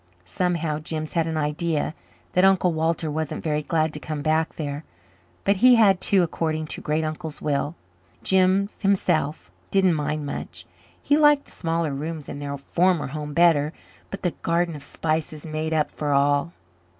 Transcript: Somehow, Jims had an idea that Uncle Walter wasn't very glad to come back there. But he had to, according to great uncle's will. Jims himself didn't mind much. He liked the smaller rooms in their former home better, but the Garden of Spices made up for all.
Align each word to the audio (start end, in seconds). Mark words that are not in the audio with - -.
Somehow, 0.25 0.79
Jims 0.79 1.13
had 1.13 1.27
an 1.27 1.37
idea 1.37 1.93
that 2.33 2.43
Uncle 2.43 2.73
Walter 2.73 3.11
wasn't 3.11 3.43
very 3.43 3.61
glad 3.61 3.93
to 3.93 3.99
come 3.99 4.23
back 4.23 4.55
there. 4.55 4.83
But 5.43 5.57
he 5.57 5.75
had 5.75 6.01
to, 6.01 6.23
according 6.23 6.65
to 6.73 6.81
great 6.81 7.03
uncle's 7.03 7.39
will. 7.39 7.75
Jims 8.23 8.81
himself 8.81 9.51
didn't 9.69 9.93
mind 9.93 10.25
much. 10.25 10.65
He 10.99 11.17
liked 11.17 11.45
the 11.45 11.51
smaller 11.51 11.93
rooms 11.93 12.27
in 12.29 12.39
their 12.39 12.57
former 12.57 13.05
home 13.09 13.35
better, 13.35 13.73
but 14.09 14.23
the 14.23 14.31
Garden 14.41 14.75
of 14.75 14.81
Spices 14.81 15.45
made 15.45 15.71
up 15.71 15.91
for 15.91 16.13
all. 16.13 16.51